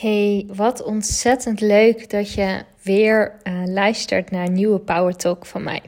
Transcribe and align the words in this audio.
Hey, 0.00 0.46
wat 0.54 0.82
ontzettend 0.82 1.60
leuk 1.60 2.10
dat 2.10 2.32
je 2.32 2.62
weer 2.82 3.34
uh, 3.44 3.62
luistert 3.64 4.30
naar 4.30 4.46
een 4.46 4.52
nieuwe 4.52 4.78
Power 4.78 5.16
Talk 5.16 5.46
van 5.46 5.62
mij. 5.62 5.82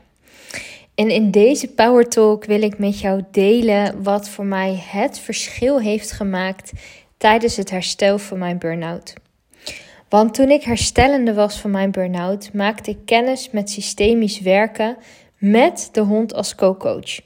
En 0.95 1.11
in 1.11 1.31
deze 1.31 1.69
Power 1.69 2.09
Talk 2.09 2.45
wil 2.45 2.63
ik 2.63 2.79
met 2.79 3.01
jou 3.01 3.23
delen 3.31 4.03
wat 4.03 4.29
voor 4.29 4.45
mij 4.45 4.83
het 4.87 5.19
verschil 5.19 5.81
heeft 5.81 6.13
gemaakt 6.13 6.73
tijdens 7.17 7.57
het 7.57 7.71
herstel 7.71 8.19
van 8.19 8.39
mijn 8.39 8.59
burn-out. 8.59 9.15
Want 10.09 10.35
toen 10.35 10.51
ik 10.51 10.63
herstellende 10.63 11.35
was 11.35 11.61
van 11.61 11.71
mijn 11.71 11.91
burn-out, 11.91 12.53
maakte 12.53 12.91
ik 12.91 12.99
kennis 13.05 13.51
met 13.51 13.71
systemisch 13.71 14.41
werken 14.41 14.97
met 15.39 15.89
de 15.93 16.01
hond 16.01 16.35
als 16.35 16.55
co-coach. 16.55 17.21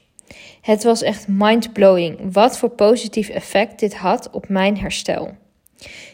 Het 0.61 0.83
was 0.83 1.01
echt 1.01 1.27
mind-blowing 1.27 2.33
wat 2.33 2.57
voor 2.57 2.69
positief 2.69 3.29
effect 3.29 3.79
dit 3.79 3.95
had 3.95 4.29
op 4.31 4.49
mijn 4.49 4.77
herstel. 4.77 5.43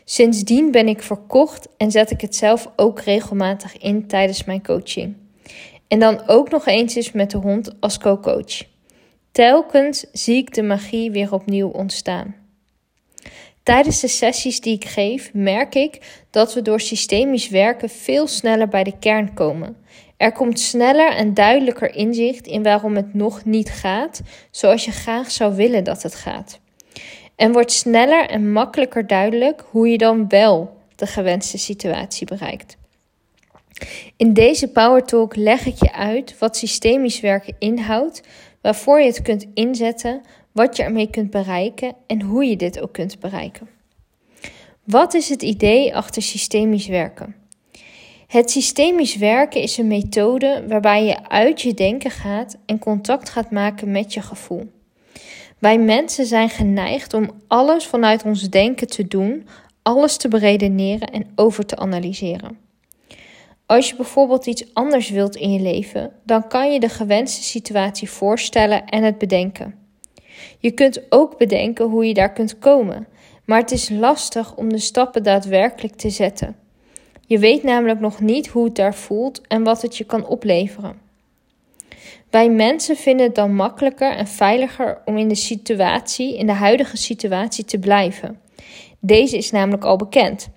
Sindsdien 0.06 0.72
ben 0.72 0.88
ik 0.88 1.02
verkocht 1.02 1.68
en 1.78 1.92
zet 1.92 2.12
ik 2.12 2.22
het 2.22 2.36
zelf 2.36 2.72
ook 2.76 3.00
regelmatig 3.00 3.78
in 3.78 4.08
tijdens 4.08 4.44
mijn 4.44 4.64
coaching. 4.64 5.16
En 5.88 6.00
dan 6.00 6.28
ook 6.28 6.50
nog 6.50 6.66
eens 6.66 6.96
eens 6.96 7.12
met 7.12 7.32
de 7.32 7.38
hond 7.38 7.72
als 7.80 7.98
co-coach. 7.98 8.64
Telkens 9.32 10.06
zie 10.12 10.36
ik 10.36 10.54
de 10.54 10.64
magie 10.64 11.12
weer 11.12 11.34
opnieuw 11.34 11.70
ontstaan. 11.70 12.36
Tijdens 13.64 14.00
de 14.00 14.08
sessies 14.08 14.60
die 14.62 14.76
ik 14.76 14.86
geef, 14.86 15.34
merk 15.34 15.76
ik 15.76 16.24
dat 16.30 16.54
we 16.54 16.62
door 16.62 16.80
systemisch 16.80 17.50
werken 17.50 17.90
veel 17.90 18.28
sneller 18.28 18.68
bij 18.68 18.84
de 18.84 19.00
kern 19.00 19.34
komen. 19.34 19.78
Er 20.18 20.32
komt 20.32 20.60
sneller 20.60 21.12
en 21.12 21.34
duidelijker 21.34 21.96
inzicht 21.96 22.48
in 22.48 22.64
waarom 22.64 22.96
het 22.96 23.14
nog 23.14 23.46
niet 23.46 23.70
gaat 23.70 24.22
zoals 24.52 24.86
je 24.86 24.92
graag 24.92 25.32
zou 25.32 25.56
willen 25.56 25.84
dat 25.84 26.04
het 26.04 26.16
gaat. 26.16 26.61
En 27.36 27.52
wordt 27.52 27.72
sneller 27.72 28.30
en 28.30 28.52
makkelijker 28.52 29.08
duidelijk 29.08 29.64
hoe 29.70 29.88
je 29.88 29.98
dan 29.98 30.28
wel 30.28 30.78
de 30.96 31.08
gewenste 31.08 31.58
situatie 31.58 32.28
bereikt. 32.28 32.78
In 34.18 34.34
deze 34.34 34.68
Power 34.68 35.04
Talk 35.04 35.36
leg 35.36 35.66
ik 35.66 35.80
je 35.80 35.94
uit 35.94 36.38
wat 36.40 36.58
systemisch 36.58 37.20
werken 37.20 37.56
inhoudt, 37.60 38.22
waarvoor 38.62 39.00
je 39.00 39.06
het 39.06 39.22
kunt 39.22 39.46
inzetten, 39.54 40.22
wat 40.52 40.78
je 40.78 40.84
ermee 40.84 41.10
kunt 41.10 41.30
bereiken 41.30 41.96
en 42.08 42.22
hoe 42.22 42.46
je 42.46 42.56
dit 42.56 42.80
ook 42.80 42.94
kunt 42.94 43.20
bereiken. 43.20 43.70
Wat 44.84 45.14
is 45.14 45.30
het 45.30 45.42
idee 45.42 45.96
achter 45.96 46.22
systemisch 46.22 46.88
werken? 46.88 47.36
Het 48.28 48.52
systemisch 48.52 49.16
werken 49.16 49.62
is 49.62 49.78
een 49.78 49.88
methode 49.88 50.64
waarbij 50.68 51.06
je 51.06 51.30
uit 51.30 51.62
je 51.62 51.74
denken 51.74 52.12
gaat 52.12 52.58
en 52.66 52.80
contact 52.80 53.30
gaat 53.30 53.52
maken 53.52 53.92
met 53.92 54.14
je 54.14 54.22
gevoel. 54.22 54.72
Wij 55.62 55.80
mensen 55.80 56.26
zijn 56.26 56.50
geneigd 56.50 57.14
om 57.14 57.30
alles 57.48 57.86
vanuit 57.86 58.24
ons 58.24 58.50
denken 58.50 58.88
te 58.88 59.08
doen, 59.08 59.48
alles 59.82 60.18
te 60.18 60.28
beredeneren 60.28 61.08
en 61.12 61.32
over 61.36 61.66
te 61.66 61.76
analyseren. 61.76 62.58
Als 63.66 63.90
je 63.90 63.96
bijvoorbeeld 63.96 64.46
iets 64.46 64.74
anders 64.74 65.10
wilt 65.10 65.36
in 65.36 65.52
je 65.52 65.60
leven, 65.60 66.12
dan 66.24 66.48
kan 66.48 66.74
je 66.74 66.80
de 66.80 66.90
gewenste 66.90 67.44
situatie 67.44 68.10
voorstellen 68.10 68.86
en 68.86 69.04
het 69.04 69.18
bedenken. 69.18 69.76
Je 70.60 70.72
kunt 70.72 71.02
ook 71.10 71.38
bedenken 71.38 71.86
hoe 71.86 72.06
je 72.06 72.14
daar 72.14 72.34
kunt 72.34 72.60
komen, 72.60 73.08
maar 73.46 73.60
het 73.60 73.72
is 73.72 73.90
lastig 73.90 74.56
om 74.56 74.70
de 74.70 74.80
stappen 74.80 75.24
daadwerkelijk 75.24 75.96
te 75.96 76.10
zetten. 76.10 76.56
Je 77.26 77.40
weet 77.40 77.64
namelijk 77.64 78.00
nog 78.00 78.20
niet 78.20 78.48
hoe 78.48 78.64
het 78.64 78.76
daar 78.76 78.96
voelt 78.96 79.42
en 79.48 79.64
wat 79.64 79.82
het 79.82 79.98
je 79.98 80.04
kan 80.04 80.26
opleveren. 80.26 81.11
Wij 82.30 82.50
mensen 82.50 82.96
vinden 82.96 83.26
het 83.26 83.36
dan 83.36 83.56
makkelijker 83.56 84.12
en 84.12 84.28
veiliger 84.28 85.02
om 85.06 85.18
in 85.18 85.28
de 85.28 85.36
situatie, 85.36 86.38
in 86.38 86.46
de 86.46 86.54
huidige 86.54 86.98
situatie 86.98 87.66
te 87.66 87.80
blijven. 87.80 88.40
Deze 89.00 89.38
is 89.38 89.52
namelijk 89.52 89.84
al 89.84 89.96
bekend. 89.96 90.50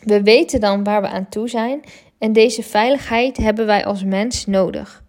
We 0.00 0.22
weten 0.22 0.60
dan 0.60 0.84
waar 0.84 1.02
we 1.02 1.08
aan 1.08 1.28
toe 1.28 1.48
zijn 1.48 1.80
en 2.18 2.32
deze 2.32 2.62
veiligheid 2.62 3.36
hebben 3.36 3.66
wij 3.66 3.84
als 3.84 4.04
mens 4.04 4.46
nodig. 4.46 5.02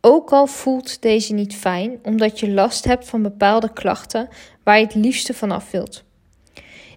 Ook 0.00 0.32
al 0.32 0.46
voelt 0.46 1.02
deze 1.02 1.34
niet 1.34 1.54
fijn, 1.54 1.98
omdat 2.02 2.40
je 2.40 2.50
last 2.50 2.84
hebt 2.84 3.08
van 3.08 3.22
bepaalde 3.22 3.72
klachten 3.72 4.28
waar 4.64 4.78
je 4.78 4.84
het 4.84 4.94
liefste 4.94 5.34
vanaf 5.34 5.70
wilt. 5.70 6.04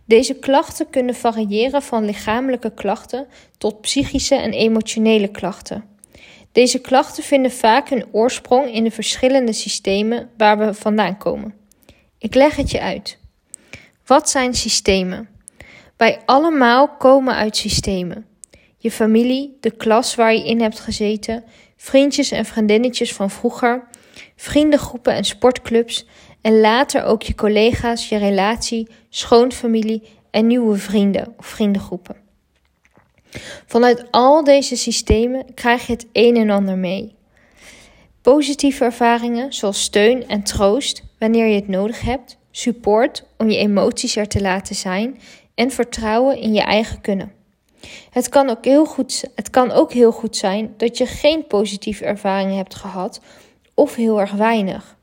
Deze 0.05 0.33
klachten 0.33 0.89
kunnen 0.89 1.15
variëren 1.15 1.81
van 1.81 2.05
lichamelijke 2.05 2.73
klachten 2.73 3.27
tot 3.57 3.81
psychische 3.81 4.35
en 4.35 4.51
emotionele 4.51 5.27
klachten. 5.27 5.92
Deze 6.53 6.79
klachten 6.79 7.23
vinden 7.23 7.51
vaak 7.51 7.89
hun 7.89 8.05
oorsprong 8.11 8.73
in 8.73 8.83
de 8.83 8.91
verschillende 8.91 9.53
systemen 9.53 10.29
waar 10.37 10.57
we 10.57 10.73
vandaan 10.73 11.17
komen. 11.17 11.53
Ik 12.17 12.35
leg 12.35 12.55
het 12.55 12.71
je 12.71 12.81
uit. 12.81 13.17
Wat 14.05 14.29
zijn 14.29 14.53
systemen? 14.53 15.29
Wij 15.97 16.21
allemaal 16.25 16.87
komen 16.97 17.35
uit 17.35 17.57
systemen. 17.57 18.25
Je 18.77 18.91
familie, 18.91 19.57
de 19.59 19.71
klas 19.71 20.15
waar 20.15 20.33
je 20.33 20.45
in 20.45 20.61
hebt 20.61 20.79
gezeten, 20.79 21.43
vriendjes 21.77 22.31
en 22.31 22.45
vriendinnetjes 22.45 23.13
van 23.13 23.29
vroeger, 23.29 23.87
vriendengroepen 24.35 25.13
en 25.13 25.23
sportclubs 25.23 26.05
en 26.41 26.59
later 26.59 27.03
ook 27.03 27.21
je 27.21 27.35
collega's, 27.35 28.09
je 28.09 28.17
relatie, 28.17 28.87
schoonfamilie 29.09 30.03
en 30.31 30.47
nieuwe 30.47 30.77
vrienden 30.77 31.33
of 31.37 31.45
vriendengroepen. 31.45 32.22
Vanuit 33.65 34.11
al 34.11 34.43
deze 34.43 34.75
systemen 34.75 35.53
krijg 35.53 35.87
je 35.87 35.93
het 35.93 36.07
een 36.11 36.35
en 36.35 36.49
ander 36.49 36.77
mee. 36.77 37.15
Positieve 38.21 38.83
ervaringen 38.83 39.53
zoals 39.53 39.81
steun 39.81 40.27
en 40.27 40.43
troost 40.43 41.03
wanneer 41.19 41.47
je 41.47 41.55
het 41.55 41.67
nodig 41.67 42.01
hebt, 42.01 42.37
support 42.51 43.23
om 43.37 43.49
je 43.49 43.57
emoties 43.57 44.15
er 44.15 44.27
te 44.27 44.41
laten 44.41 44.75
zijn 44.75 45.19
en 45.55 45.71
vertrouwen 45.71 46.37
in 46.37 46.53
je 46.53 46.61
eigen 46.61 47.01
kunnen. 47.01 47.31
Het 48.09 48.29
kan, 48.29 48.49
ook 48.49 48.65
heel 48.65 48.85
goed, 48.85 49.23
het 49.35 49.49
kan 49.49 49.71
ook 49.71 49.93
heel 49.93 50.11
goed 50.11 50.35
zijn 50.35 50.73
dat 50.77 50.97
je 50.97 51.05
geen 51.05 51.47
positieve 51.47 52.05
ervaringen 52.05 52.55
hebt 52.55 52.75
gehad 52.75 53.21
of 53.73 53.95
heel 53.95 54.19
erg 54.19 54.31
weinig. 54.31 54.97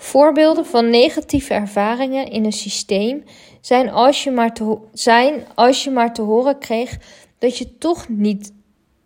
Voorbeelden 0.00 0.66
van 0.66 0.90
negatieve 0.90 1.54
ervaringen 1.54 2.30
in 2.30 2.44
een 2.44 2.52
systeem 2.52 3.24
zijn 3.60 3.90
als 3.90 4.24
je 4.24 4.30
maar 4.30 4.54
te, 4.54 4.78
zijn 4.92 5.44
als 5.54 5.84
je 5.84 5.90
maar 5.90 6.14
te 6.14 6.22
horen 6.22 6.58
kreeg 6.58 6.98
dat 7.38 7.58
je, 7.58 7.78
toch 7.78 8.08
niet, 8.08 8.52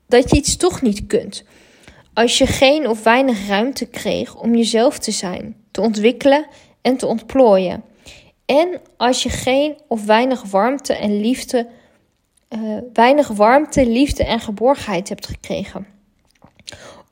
dat 0.06 0.30
je 0.30 0.36
iets 0.36 0.56
toch 0.56 0.82
niet 0.82 1.06
kunt. 1.06 1.44
Als 2.14 2.38
je 2.38 2.46
geen 2.46 2.88
of 2.88 3.02
weinig 3.02 3.48
ruimte 3.48 3.86
kreeg 3.86 4.36
om 4.36 4.54
jezelf 4.54 4.98
te 4.98 5.10
zijn, 5.10 5.56
te 5.70 5.80
ontwikkelen 5.80 6.46
en 6.82 6.96
te 6.96 7.06
ontplooien. 7.06 7.84
En 8.46 8.80
als 8.96 9.22
je 9.22 9.28
geen 9.28 9.76
of 9.88 10.04
weinig 10.04 10.42
warmte 10.42 10.92
en 10.94 11.20
liefde, 11.20 11.68
uh, 12.48 12.78
weinig 12.92 13.28
warmte, 13.28 13.86
liefde 13.86 14.24
en 14.24 14.40
geborgenheid 14.40 15.08
hebt 15.08 15.26
gekregen. 15.26 15.86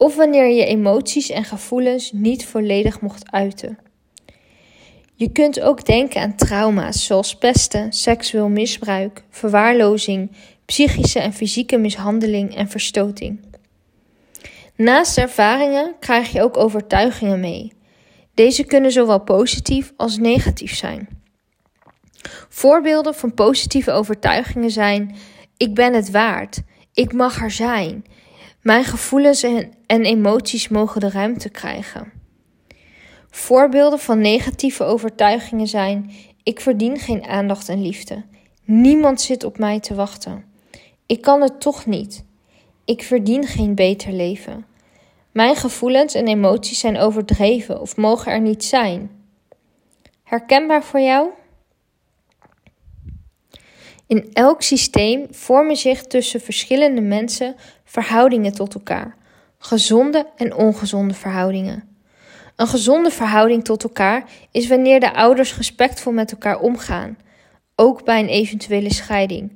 Of 0.00 0.16
wanneer 0.16 0.49
je 0.49 0.65
emoties 0.65 1.31
en 1.31 1.44
gevoelens 1.44 2.12
niet 2.12 2.47
volledig 2.47 3.00
mocht 3.00 3.33
uiten. 3.33 3.78
Je 5.15 5.33
kunt 5.33 5.61
ook 5.61 5.84
denken 5.84 6.21
aan 6.21 6.37
trauma's 6.37 7.06
zoals 7.06 7.34
pesten, 7.34 7.93
seksueel 7.93 8.49
misbruik, 8.49 9.25
verwaarlozing, 9.31 10.31
psychische 10.65 11.19
en 11.19 11.33
fysieke 11.33 11.78
mishandeling 11.78 12.56
en 12.56 12.69
verstoting. 12.69 13.41
Naast 14.77 15.19
ervaringen 15.19 15.94
krijg 15.99 16.33
je 16.33 16.43
ook 16.43 16.56
overtuigingen 16.56 17.41
mee. 17.41 17.72
Deze 18.34 18.65
kunnen 18.65 18.93
zowel 18.93 19.21
positief 19.21 19.93
als 19.97 20.19
negatief 20.19 20.75
zijn. 20.75 21.09
Voorbeelden 22.49 23.15
van 23.15 23.34
positieve 23.34 23.91
overtuigingen 23.91 24.71
zijn: 24.71 25.16
ik 25.56 25.75
ben 25.75 25.94
het 25.94 26.10
waard, 26.10 26.62
ik 26.94 27.12
mag 27.12 27.43
er 27.43 27.50
zijn, 27.50 28.05
mijn 28.62 28.84
gevoelens 28.84 29.43
en, 29.87 30.04
emoties 30.04 30.69
mogen 30.69 31.00
de 31.00 31.10
ruimte 31.10 31.48
krijgen. 31.48 32.12
Voorbeelden 33.31 33.98
van 33.98 34.21
negatieve 34.21 34.84
overtuigingen 34.84 35.66
zijn: 35.66 36.10
ik 36.43 36.60
verdien 36.60 36.98
geen 36.98 37.25
aandacht 37.25 37.69
en 37.69 37.82
liefde. 37.82 38.25
Niemand 38.65 39.21
zit 39.21 39.44
op 39.44 39.59
mij 39.59 39.80
te 39.80 39.95
wachten. 39.95 40.45
Ik 41.07 41.21
kan 41.21 41.41
het 41.41 41.60
toch 41.60 41.86
niet. 41.86 42.24
Ik 42.84 43.03
verdien 43.03 43.47
geen 43.47 43.74
beter 43.74 44.12
leven. 44.12 44.65
Mijn 45.33 45.57
gevoelens 45.57 46.15
en 46.15 46.27
emoties 46.27 46.78
zijn 46.78 46.98
overdreven 46.98 47.80
of 47.80 47.97
mogen 47.97 48.33
er 48.33 48.41
niet 48.41 48.65
zijn. 48.65 49.10
Herkenbaar 50.24 50.84
voor 50.84 51.01
jou? 51.01 51.28
In 54.10 54.30
elk 54.33 54.62
systeem 54.62 55.27
vormen 55.30 55.77
zich 55.77 56.03
tussen 56.03 56.41
verschillende 56.41 57.01
mensen 57.01 57.54
verhoudingen 57.84 58.53
tot 58.53 58.74
elkaar, 58.74 59.16
gezonde 59.59 60.27
en 60.36 60.54
ongezonde 60.54 61.15
verhoudingen. 61.15 61.84
Een 62.57 62.66
gezonde 62.66 63.10
verhouding 63.10 63.65
tot 63.65 63.83
elkaar 63.83 64.24
is 64.51 64.68
wanneer 64.68 65.01
de 65.01 65.15
ouders 65.15 65.57
respectvol 65.57 66.12
met 66.12 66.33
elkaar 66.33 66.60
omgaan, 66.60 67.18
ook 67.77 68.04
bij 68.04 68.21
een 68.21 68.28
eventuele 68.28 68.92
scheiding. 68.92 69.53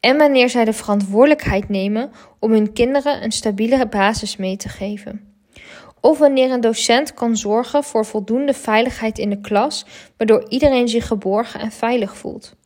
En 0.00 0.16
wanneer 0.16 0.48
zij 0.48 0.64
de 0.64 0.72
verantwoordelijkheid 0.72 1.68
nemen 1.68 2.10
om 2.38 2.52
hun 2.52 2.72
kinderen 2.72 3.24
een 3.24 3.32
stabiele 3.32 3.86
basis 3.86 4.36
mee 4.36 4.56
te 4.56 4.68
geven. 4.68 5.34
Of 6.00 6.18
wanneer 6.18 6.50
een 6.50 6.60
docent 6.60 7.14
kan 7.14 7.36
zorgen 7.36 7.84
voor 7.84 8.06
voldoende 8.06 8.54
veiligheid 8.54 9.18
in 9.18 9.30
de 9.30 9.40
klas, 9.40 9.86
waardoor 10.16 10.48
iedereen 10.48 10.88
zich 10.88 11.06
geborgen 11.06 11.60
en 11.60 11.72
veilig 11.72 12.16
voelt. 12.16 12.58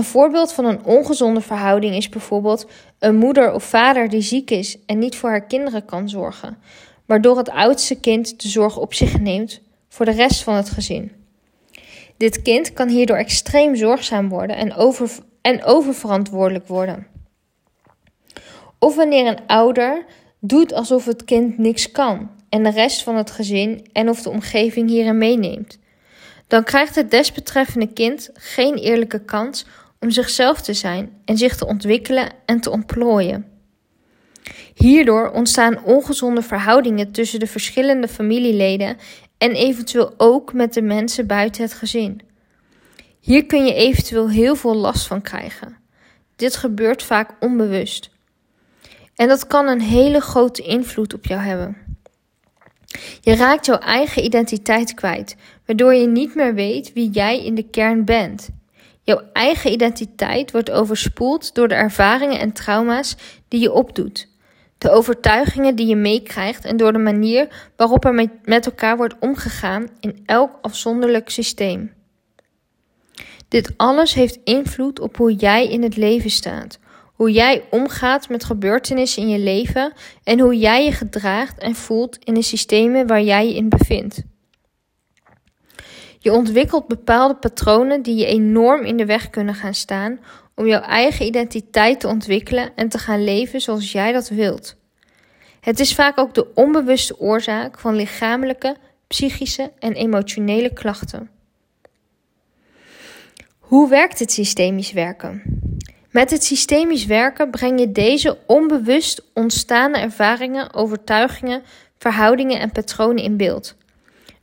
Een 0.00 0.06
voorbeeld 0.06 0.52
van 0.52 0.64
een 0.64 0.84
ongezonde 0.84 1.40
verhouding 1.40 1.94
is 1.94 2.08
bijvoorbeeld 2.08 2.66
een 2.98 3.16
moeder 3.16 3.52
of 3.52 3.64
vader 3.64 4.08
die 4.08 4.20
ziek 4.20 4.50
is 4.50 4.78
en 4.86 4.98
niet 4.98 5.16
voor 5.16 5.28
haar 5.28 5.46
kinderen 5.46 5.84
kan 5.84 6.08
zorgen, 6.08 6.58
waardoor 7.06 7.36
het 7.36 7.50
oudste 7.50 8.00
kind 8.00 8.42
de 8.42 8.48
zorg 8.48 8.76
op 8.76 8.94
zich 8.94 9.20
neemt 9.20 9.60
voor 9.88 10.04
de 10.04 10.12
rest 10.12 10.42
van 10.42 10.54
het 10.54 10.70
gezin. 10.70 11.12
Dit 12.16 12.42
kind 12.42 12.72
kan 12.72 12.88
hierdoor 12.88 13.16
extreem 13.16 13.76
zorgzaam 13.76 14.28
worden 14.28 14.56
en, 14.56 14.74
over, 14.74 15.10
en 15.40 15.64
oververantwoordelijk 15.64 16.66
worden. 16.66 17.06
Of 18.78 18.96
wanneer 18.96 19.26
een 19.26 19.46
ouder 19.46 20.04
doet 20.38 20.72
alsof 20.72 21.04
het 21.04 21.24
kind 21.24 21.58
niks 21.58 21.90
kan 21.90 22.30
en 22.48 22.62
de 22.62 22.70
rest 22.70 23.02
van 23.02 23.16
het 23.16 23.30
gezin 23.30 23.86
en 23.92 24.08
of 24.08 24.22
de 24.22 24.30
omgeving 24.30 24.88
hierin 24.88 25.18
meeneemt. 25.18 25.78
Dan 26.46 26.64
krijgt 26.64 26.94
het 26.94 27.10
desbetreffende 27.10 27.92
kind 27.92 28.30
geen 28.34 28.74
eerlijke 28.74 29.24
kans 29.24 29.66
om 30.00 30.10
zichzelf 30.10 30.60
te 30.60 30.74
zijn 30.74 31.12
en 31.24 31.38
zich 31.38 31.56
te 31.56 31.66
ontwikkelen 31.66 32.28
en 32.46 32.60
te 32.60 32.70
ontplooien. 32.70 33.44
Hierdoor 34.74 35.30
ontstaan 35.30 35.84
ongezonde 35.84 36.42
verhoudingen 36.42 37.12
tussen 37.12 37.40
de 37.40 37.46
verschillende 37.46 38.08
familieleden 38.08 38.96
en 39.38 39.52
eventueel 39.52 40.14
ook 40.16 40.52
met 40.52 40.74
de 40.74 40.82
mensen 40.82 41.26
buiten 41.26 41.62
het 41.62 41.72
gezin. 41.72 42.20
Hier 43.20 43.46
kun 43.46 43.64
je 43.64 43.74
eventueel 43.74 44.28
heel 44.28 44.56
veel 44.56 44.74
last 44.74 45.06
van 45.06 45.22
krijgen. 45.22 45.76
Dit 46.36 46.56
gebeurt 46.56 47.02
vaak 47.02 47.30
onbewust. 47.40 48.10
En 49.16 49.28
dat 49.28 49.46
kan 49.46 49.68
een 49.68 49.80
hele 49.80 50.20
grote 50.20 50.62
invloed 50.62 51.14
op 51.14 51.24
jou 51.26 51.40
hebben. 51.40 51.76
Je 53.20 53.34
raakt 53.34 53.66
jouw 53.66 53.78
eigen 53.78 54.24
identiteit 54.24 54.94
kwijt, 54.94 55.36
waardoor 55.66 55.94
je 55.94 56.06
niet 56.06 56.34
meer 56.34 56.54
weet 56.54 56.92
wie 56.92 57.10
jij 57.10 57.44
in 57.44 57.54
de 57.54 57.70
kern 57.70 58.04
bent. 58.04 58.48
Jouw 59.10 59.22
eigen 59.32 59.72
identiteit 59.72 60.50
wordt 60.50 60.70
overspoeld 60.70 61.54
door 61.54 61.68
de 61.68 61.74
ervaringen 61.74 62.38
en 62.38 62.52
trauma's 62.52 63.16
die 63.48 63.60
je 63.60 63.72
opdoet, 63.72 64.28
de 64.78 64.90
overtuigingen 64.90 65.74
die 65.74 65.86
je 65.86 65.96
meekrijgt 65.96 66.64
en 66.64 66.76
door 66.76 66.92
de 66.92 66.98
manier 66.98 67.70
waarop 67.76 68.04
er 68.04 68.28
met 68.44 68.66
elkaar 68.66 68.96
wordt 68.96 69.14
omgegaan 69.20 69.88
in 70.00 70.22
elk 70.26 70.58
afzonderlijk 70.62 71.30
systeem. 71.30 71.92
Dit 73.48 73.72
alles 73.76 74.14
heeft 74.14 74.38
invloed 74.44 75.00
op 75.00 75.16
hoe 75.16 75.34
jij 75.34 75.68
in 75.68 75.82
het 75.82 75.96
leven 75.96 76.30
staat, 76.30 76.78
hoe 77.14 77.32
jij 77.32 77.64
omgaat 77.70 78.28
met 78.28 78.44
gebeurtenissen 78.44 79.22
in 79.22 79.28
je 79.28 79.38
leven 79.38 79.92
en 80.24 80.40
hoe 80.40 80.58
jij 80.58 80.84
je 80.84 80.92
gedraagt 80.92 81.58
en 81.58 81.74
voelt 81.74 82.18
in 82.24 82.34
de 82.34 82.42
systemen 82.42 83.06
waar 83.06 83.22
jij 83.22 83.46
je 83.46 83.54
in 83.54 83.68
bevindt. 83.68 84.22
Je 86.22 86.32
ontwikkelt 86.32 86.86
bepaalde 86.86 87.34
patronen 87.34 88.02
die 88.02 88.16
je 88.16 88.26
enorm 88.26 88.84
in 88.84 88.96
de 88.96 89.06
weg 89.06 89.30
kunnen 89.30 89.54
gaan 89.54 89.74
staan 89.74 90.20
om 90.54 90.66
jouw 90.66 90.80
eigen 90.80 91.26
identiteit 91.26 92.00
te 92.00 92.08
ontwikkelen 92.08 92.70
en 92.74 92.88
te 92.88 92.98
gaan 92.98 93.24
leven 93.24 93.60
zoals 93.60 93.92
jij 93.92 94.12
dat 94.12 94.28
wilt. 94.28 94.76
Het 95.60 95.80
is 95.80 95.94
vaak 95.94 96.18
ook 96.18 96.34
de 96.34 96.54
onbewuste 96.54 97.18
oorzaak 97.18 97.78
van 97.78 97.94
lichamelijke, 97.94 98.76
psychische 99.06 99.72
en 99.78 99.92
emotionele 99.92 100.72
klachten. 100.72 101.30
Hoe 103.58 103.88
werkt 103.88 104.18
het 104.18 104.32
systemisch 104.32 104.92
werken? 104.92 105.42
Met 106.10 106.30
het 106.30 106.44
systemisch 106.44 107.06
werken 107.06 107.50
breng 107.50 107.80
je 107.80 107.92
deze 107.92 108.38
onbewust 108.46 109.22
ontstaande 109.34 109.98
ervaringen, 109.98 110.74
overtuigingen, 110.74 111.62
verhoudingen 111.98 112.60
en 112.60 112.72
patronen 112.72 113.22
in 113.22 113.36
beeld. 113.36 113.76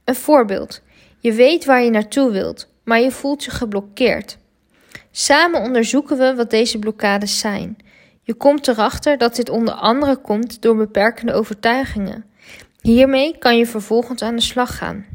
Een 0.04 0.16
voorbeeld. 0.16 0.82
Je 1.20 1.34
weet 1.34 1.66
waar 1.66 1.84
je 1.84 1.90
naartoe 1.90 2.32
wilt, 2.32 2.68
maar 2.84 3.00
je 3.00 3.12
voelt 3.12 3.44
je 3.44 3.52
geblokkeerd. 3.52 4.38
Samen 5.12 5.62
onderzoeken 5.62 6.18
we 6.18 6.36
wat 6.36 6.50
deze 6.50 6.80
blokkades 6.80 7.40
zijn. 7.40 7.78
Je 8.22 8.34
komt 8.34 8.68
erachter 8.68 9.18
dat 9.18 9.36
dit 9.36 9.50
onder 9.50 9.74
andere 9.74 10.16
komt 10.16 10.62
door 10.62 10.76
beperkende 10.76 11.34
overtuigingen. 11.34 12.26
Hiermee 12.82 13.38
kan 13.38 13.58
je 13.58 13.66
vervolgens 13.66 14.22
aan 14.22 14.36
de 14.36 14.42
slag 14.42 14.78
gaan. 14.78 15.06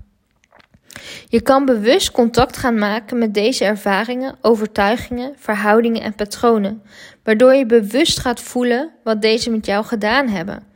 Je 1.28 1.40
kan 1.40 1.64
bewust 1.64 2.10
contact 2.10 2.56
gaan 2.56 2.78
maken 2.78 3.18
met 3.18 3.34
deze 3.34 3.64
ervaringen, 3.64 4.36
overtuigingen, 4.40 5.34
verhoudingen 5.38 6.02
en 6.02 6.14
patronen, 6.14 6.82
waardoor 7.24 7.54
je 7.54 7.66
bewust 7.66 8.18
gaat 8.18 8.40
voelen 8.40 8.90
wat 9.04 9.22
deze 9.22 9.50
met 9.50 9.66
jou 9.66 9.84
gedaan 9.84 10.28
hebben, 10.28 10.66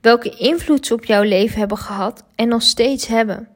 welke 0.00 0.30
invloed 0.30 0.86
ze 0.86 0.94
op 0.94 1.04
jouw 1.04 1.22
leven 1.22 1.58
hebben 1.58 1.78
gehad 1.78 2.24
en 2.34 2.48
nog 2.48 2.62
steeds 2.62 3.06
hebben. 3.06 3.48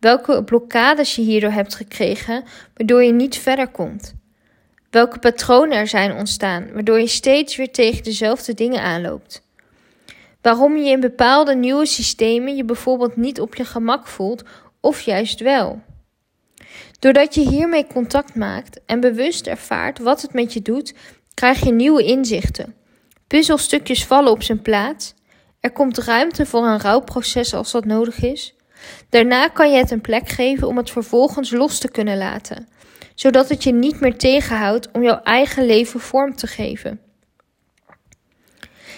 Welke 0.00 0.44
blokkades 0.44 1.14
je 1.14 1.22
hierdoor 1.22 1.50
hebt 1.50 1.74
gekregen, 1.74 2.44
waardoor 2.74 3.02
je 3.02 3.12
niet 3.12 3.38
verder 3.38 3.68
komt. 3.68 4.14
Welke 4.90 5.18
patronen 5.18 5.78
er 5.78 5.86
zijn 5.86 6.12
ontstaan, 6.12 6.72
waardoor 6.72 7.00
je 7.00 7.06
steeds 7.06 7.56
weer 7.56 7.70
tegen 7.70 8.02
dezelfde 8.02 8.54
dingen 8.54 8.82
aanloopt. 8.82 9.42
Waarom 10.42 10.76
je 10.76 10.90
in 10.90 11.00
bepaalde 11.00 11.54
nieuwe 11.54 11.86
systemen 11.86 12.56
je 12.56 12.64
bijvoorbeeld 12.64 13.16
niet 13.16 13.40
op 13.40 13.54
je 13.54 13.64
gemak 13.64 14.06
voelt 14.06 14.42
of 14.80 15.00
juist 15.00 15.40
wel. 15.40 15.82
Doordat 16.98 17.34
je 17.34 17.48
hiermee 17.48 17.86
contact 17.86 18.34
maakt 18.34 18.80
en 18.86 19.00
bewust 19.00 19.46
ervaart 19.46 19.98
wat 19.98 20.22
het 20.22 20.32
met 20.32 20.52
je 20.52 20.62
doet, 20.62 20.94
krijg 21.34 21.64
je 21.64 21.72
nieuwe 21.72 22.04
inzichten. 22.04 22.74
Puzzelstukjes 23.26 24.04
vallen 24.04 24.32
op 24.32 24.42
zijn 24.42 24.62
plaats. 24.62 25.14
Er 25.60 25.70
komt 25.70 25.98
ruimte 25.98 26.46
voor 26.46 26.66
een 26.66 26.80
rouwproces 26.80 27.54
als 27.54 27.72
dat 27.72 27.84
nodig 27.84 28.22
is. 28.22 28.54
Daarna 29.08 29.48
kan 29.48 29.70
je 29.70 29.76
het 29.76 29.90
een 29.90 30.00
plek 30.00 30.28
geven 30.28 30.68
om 30.68 30.76
het 30.76 30.90
vervolgens 30.90 31.50
los 31.50 31.78
te 31.78 31.90
kunnen 31.90 32.18
laten, 32.18 32.68
zodat 33.14 33.48
het 33.48 33.62
je 33.62 33.72
niet 33.72 34.00
meer 34.00 34.16
tegenhoudt 34.16 34.90
om 34.92 35.02
jouw 35.02 35.20
eigen 35.22 35.66
leven 35.66 36.00
vorm 36.00 36.36
te 36.36 36.46
geven. 36.46 37.00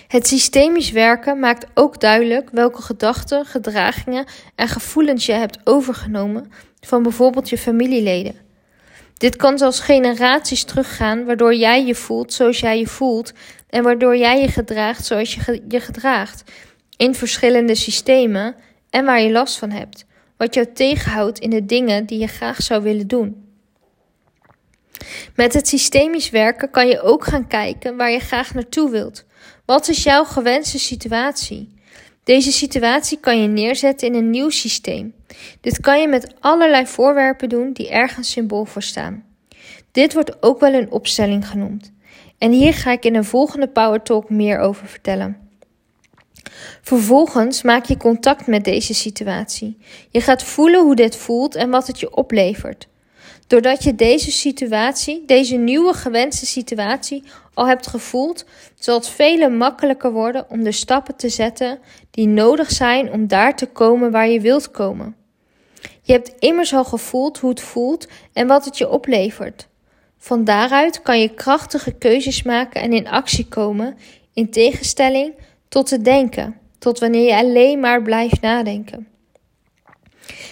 Het 0.08 0.26
systemisch 0.26 0.90
werken 0.90 1.38
maakt 1.38 1.66
ook 1.74 2.00
duidelijk 2.00 2.48
welke 2.50 2.82
gedachten, 2.82 3.44
gedragingen 3.44 4.24
en 4.54 4.68
gevoelens 4.68 5.26
je 5.26 5.32
hebt 5.32 5.58
overgenomen 5.64 6.52
van 6.80 7.02
bijvoorbeeld 7.02 7.48
je 7.48 7.58
familieleden. 7.58 8.34
Dit 9.14 9.36
kan 9.36 9.58
zelfs 9.58 9.80
generaties 9.80 10.64
teruggaan, 10.64 11.24
waardoor 11.24 11.54
jij 11.54 11.86
je 11.86 11.94
voelt 11.94 12.32
zoals 12.32 12.60
jij 12.60 12.78
je 12.78 12.86
voelt 12.86 13.32
en 13.68 13.82
waardoor 13.82 14.16
jij 14.16 14.40
je 14.40 14.48
gedraagt 14.48 15.04
zoals 15.04 15.34
je 15.34 15.62
je 15.68 15.80
gedraagt 15.80 16.42
in 16.96 17.14
verschillende 17.14 17.74
systemen 17.74 18.54
en 18.92 19.04
waar 19.04 19.20
je 19.20 19.30
last 19.30 19.58
van 19.58 19.70
hebt, 19.70 20.06
wat 20.36 20.54
jou 20.54 20.66
tegenhoudt 20.72 21.38
in 21.38 21.50
de 21.50 21.66
dingen 21.66 22.06
die 22.06 22.18
je 22.18 22.26
graag 22.26 22.62
zou 22.62 22.82
willen 22.82 23.08
doen. 23.08 23.46
Met 25.36 25.54
het 25.54 25.68
systemisch 25.68 26.30
werken 26.30 26.70
kan 26.70 26.88
je 26.88 27.00
ook 27.00 27.24
gaan 27.24 27.46
kijken 27.46 27.96
waar 27.96 28.10
je 28.10 28.18
graag 28.18 28.54
naartoe 28.54 28.90
wilt. 28.90 29.24
Wat 29.64 29.88
is 29.88 30.02
jouw 30.02 30.24
gewenste 30.24 30.78
situatie? 30.78 31.74
Deze 32.24 32.52
situatie 32.52 33.18
kan 33.20 33.42
je 33.42 33.48
neerzetten 33.48 34.08
in 34.08 34.14
een 34.14 34.30
nieuw 34.30 34.50
systeem. 34.50 35.14
Dit 35.60 35.80
kan 35.80 36.00
je 36.00 36.08
met 36.08 36.34
allerlei 36.40 36.86
voorwerpen 36.86 37.48
doen 37.48 37.72
die 37.72 37.90
ergens 37.90 38.30
symbool 38.30 38.64
voor 38.64 38.82
staan. 38.82 39.24
Dit 39.92 40.12
wordt 40.12 40.42
ook 40.42 40.60
wel 40.60 40.72
een 40.72 40.90
opstelling 40.90 41.48
genoemd. 41.48 41.92
En 42.38 42.52
hier 42.52 42.74
ga 42.74 42.90
ik 42.90 43.04
in 43.04 43.14
een 43.14 43.24
volgende 43.24 43.68
Power 43.68 44.02
Talk 44.02 44.30
meer 44.30 44.58
over 44.58 44.86
vertellen. 44.86 45.41
Vervolgens 46.82 47.62
maak 47.62 47.84
je 47.84 47.96
contact 47.96 48.46
met 48.46 48.64
deze 48.64 48.94
situatie. 48.94 49.78
Je 50.10 50.20
gaat 50.20 50.42
voelen 50.42 50.82
hoe 50.84 50.94
dit 50.94 51.16
voelt 51.16 51.54
en 51.54 51.70
wat 51.70 51.86
het 51.86 52.00
je 52.00 52.16
oplevert. 52.16 52.88
Doordat 53.46 53.82
je 53.82 53.94
deze 53.94 54.30
situatie, 54.30 55.22
deze 55.26 55.56
nieuwe 55.56 55.94
gewenste 55.94 56.46
situatie, 56.46 57.22
al 57.54 57.66
hebt 57.66 57.86
gevoeld, 57.86 58.44
zal 58.78 58.94
het 58.94 59.08
vele 59.08 59.48
makkelijker 59.48 60.12
worden 60.12 60.50
om 60.50 60.64
de 60.64 60.72
stappen 60.72 61.16
te 61.16 61.28
zetten 61.28 61.78
die 62.10 62.26
nodig 62.26 62.70
zijn 62.70 63.12
om 63.12 63.26
daar 63.26 63.56
te 63.56 63.66
komen 63.66 64.10
waar 64.10 64.28
je 64.28 64.40
wilt 64.40 64.70
komen. 64.70 65.16
Je 66.02 66.12
hebt 66.12 66.32
immers 66.38 66.74
al 66.74 66.84
gevoeld 66.84 67.38
hoe 67.38 67.50
het 67.50 67.60
voelt 67.60 68.08
en 68.32 68.46
wat 68.46 68.64
het 68.64 68.78
je 68.78 68.88
oplevert. 68.88 69.68
Van 70.18 70.44
daaruit 70.44 71.02
kan 71.02 71.20
je 71.20 71.34
krachtige 71.34 71.92
keuzes 71.92 72.42
maken 72.42 72.80
en 72.80 72.92
in 72.92 73.08
actie 73.08 73.46
komen, 73.48 73.96
in 74.34 74.50
tegenstelling 74.50 75.34
tot 75.72 75.90
het 75.90 76.04
denken, 76.04 76.56
tot 76.78 76.98
wanneer 76.98 77.26
je 77.26 77.36
alleen 77.36 77.80
maar 77.80 78.02
blijft 78.02 78.40
nadenken. 78.40 79.08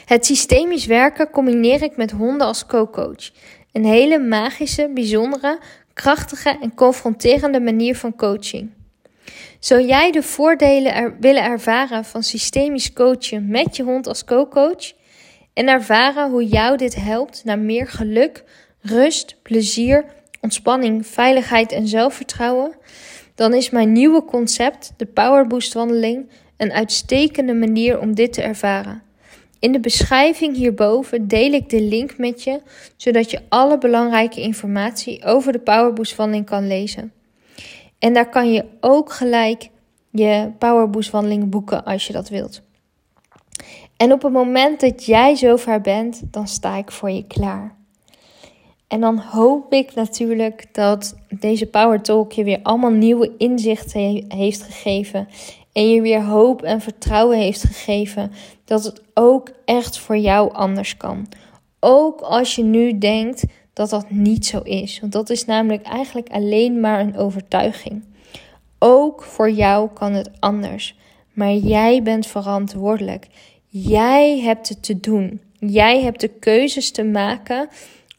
Het 0.05 0.27
systemisch 0.27 0.87
werken 0.87 1.31
combineer 1.31 1.83
ik 1.83 1.97
met 1.97 2.11
honden 2.11 2.47
als 2.47 2.67
co-coach. 2.67 3.31
Een 3.73 3.85
hele 3.85 4.19
magische, 4.19 4.91
bijzondere, 4.95 5.59
krachtige 5.93 6.59
en 6.61 6.75
confronterende 6.75 7.61
manier 7.61 7.97
van 7.97 8.17
coaching. 8.17 8.71
Zou 9.59 9.83
jij 9.83 10.11
de 10.11 10.23
voordelen 10.23 11.17
willen 11.21 11.45
ervaren 11.45 12.05
van 12.05 12.23
systemisch 12.23 12.93
coachen 12.93 13.49
met 13.49 13.77
je 13.77 13.83
hond 13.83 14.07
als 14.07 14.25
co-coach 14.25 14.93
en 15.53 15.69
ervaren 15.69 16.31
hoe 16.31 16.47
jou 16.47 16.77
dit 16.77 16.95
helpt 16.95 17.45
naar 17.45 17.59
meer 17.59 17.87
geluk, 17.87 18.45
rust, 18.81 19.37
plezier, 19.43 20.05
ontspanning, 20.41 21.07
veiligheid 21.07 21.73
en 21.73 21.89
zelfvertrouwen? 21.89 22.79
Dan 23.41 23.55
is 23.55 23.71
mijn 23.71 23.93
nieuwe 23.93 24.25
concept, 24.25 24.93
de 24.97 25.07
Power 25.07 25.47
Boost 25.47 25.73
wandeling, 25.73 26.29
een 26.57 26.73
uitstekende 26.73 27.55
manier 27.55 28.01
om 28.01 28.15
dit 28.15 28.33
te 28.33 28.43
ervaren. 28.43 29.03
In 29.59 29.73
de 29.73 29.81
beschrijving 29.81 30.57
hierboven 30.57 31.29
deel 31.29 31.53
ik 31.53 31.69
de 31.69 31.81
link 31.81 32.19
met 32.19 32.43
je, 32.43 32.61
zodat 32.97 33.31
je 33.31 33.41
alle 33.49 33.79
belangrijke 33.79 34.41
informatie 34.41 35.25
over 35.25 35.53
de 35.53 35.59
Powerboost 35.59 36.17
wandeling 36.17 36.47
kan 36.47 36.67
lezen. 36.67 37.13
En 37.99 38.13
daar 38.13 38.29
kan 38.29 38.53
je 38.53 38.65
ook 38.81 39.13
gelijk 39.13 39.69
je 40.11 40.51
Powerboost 40.59 41.11
wandeling 41.11 41.51
boeken 41.51 41.85
als 41.85 42.07
je 42.07 42.13
dat 42.13 42.29
wilt. 42.29 42.63
En 43.97 44.13
op 44.13 44.23
het 44.23 44.33
moment 44.33 44.81
dat 44.81 45.07
jij 45.07 45.35
zover 45.35 45.81
bent, 45.81 46.23
dan 46.31 46.49
sta 46.49 46.77
ik 46.77 46.91
voor 46.91 47.11
je 47.11 47.27
klaar. 47.27 47.80
En 48.91 49.01
dan 49.01 49.19
hoop 49.19 49.73
ik 49.73 49.95
natuurlijk 49.95 50.67
dat 50.73 51.17
deze 51.29 51.67
Power 51.67 52.01
Talk 52.01 52.33
je 52.33 52.45
weer 52.45 52.59
allemaal 52.63 52.91
nieuwe 52.91 53.33
inzichten 53.39 54.25
heeft 54.29 54.63
gegeven. 54.63 55.29
En 55.73 55.91
je 55.91 56.01
weer 56.01 56.23
hoop 56.23 56.63
en 56.63 56.81
vertrouwen 56.81 57.39
heeft 57.39 57.63
gegeven 57.63 58.33
dat 58.65 58.85
het 58.85 59.03
ook 59.15 59.51
echt 59.65 59.99
voor 59.99 60.17
jou 60.17 60.53
anders 60.53 60.97
kan. 60.97 61.27
Ook 61.81 62.21
als 62.21 62.55
je 62.55 62.63
nu 62.63 62.99
denkt 62.99 63.45
dat 63.73 63.91
dat 63.91 64.11
niet 64.11 64.47
zo 64.47 64.61
is. 64.61 65.01
Want 65.01 65.13
dat 65.13 65.31
is 65.31 65.45
namelijk 65.45 65.83
eigenlijk 65.83 66.29
alleen 66.29 66.81
maar 66.81 67.01
een 67.01 67.17
overtuiging. 67.17 68.05
Ook 68.79 69.23
voor 69.23 69.51
jou 69.51 69.89
kan 69.95 70.13
het 70.13 70.31
anders. 70.41 70.97
Maar 71.33 71.53
jij 71.53 72.03
bent 72.03 72.27
verantwoordelijk. 72.27 73.27
Jij 73.67 74.41
hebt 74.41 74.69
het 74.69 74.83
te 74.83 75.01
doen. 75.01 75.41
Jij 75.59 76.03
hebt 76.03 76.21
de 76.21 76.29
keuzes 76.29 76.91
te 76.91 77.05
maken 77.05 77.69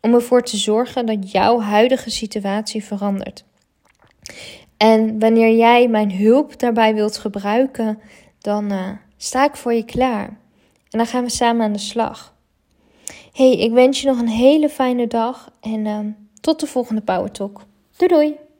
om 0.01 0.13
ervoor 0.13 0.43
te 0.43 0.57
zorgen 0.57 1.05
dat 1.05 1.31
jouw 1.31 1.59
huidige 1.59 2.09
situatie 2.09 2.83
verandert. 2.83 3.43
En 4.77 5.19
wanneer 5.19 5.55
jij 5.55 5.87
mijn 5.87 6.15
hulp 6.17 6.59
daarbij 6.59 6.93
wilt 6.93 7.17
gebruiken, 7.17 7.99
dan 8.39 8.71
uh, 8.71 8.89
sta 9.17 9.45
ik 9.45 9.55
voor 9.55 9.73
je 9.73 9.85
klaar. 9.85 10.27
En 10.89 10.97
dan 10.97 11.05
gaan 11.05 11.23
we 11.23 11.29
samen 11.29 11.65
aan 11.65 11.73
de 11.73 11.79
slag. 11.79 12.35
Hey, 13.33 13.57
ik 13.57 13.71
wens 13.71 14.01
je 14.01 14.07
nog 14.07 14.19
een 14.19 14.27
hele 14.27 14.69
fijne 14.69 15.07
dag 15.07 15.51
en 15.61 15.85
uh, 15.85 15.99
tot 16.41 16.59
de 16.59 16.67
volgende 16.67 17.01
Power 17.01 17.31
Talk. 17.31 17.61
Doei 17.97 18.11
doei! 18.13 18.50